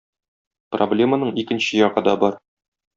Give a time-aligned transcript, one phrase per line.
[0.77, 2.45] Проблеманың икенче ягы да бар.